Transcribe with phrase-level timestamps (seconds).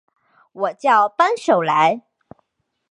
[0.53, 2.01] 我叫帮手来